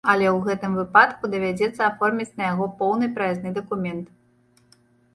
[0.11, 4.05] Але ў гэтым выпадку давядзецца аформіць на яго поўны праязны дакумент.